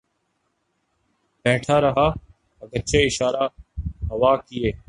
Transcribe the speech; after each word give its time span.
بیٹھا 1.45 1.79
رہا 1.81 2.07
اگرچہ 2.61 3.05
اشارے 3.05 3.45
ہوا 4.09 4.35
کیے 4.37 4.71